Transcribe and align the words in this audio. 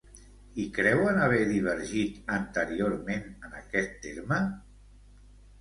I 0.61 0.63
creuen 0.77 1.19
haver 1.25 1.41
divergit 1.51 2.33
anteriorment 2.37 3.29
en 3.49 3.55
aquest 3.63 3.95
terme? 4.07 4.41